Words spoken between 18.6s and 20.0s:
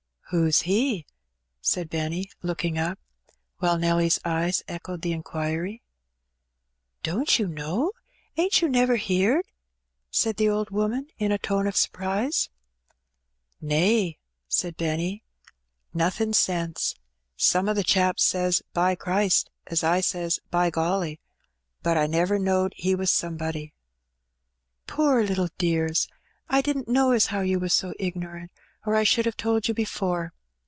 by Christ' as I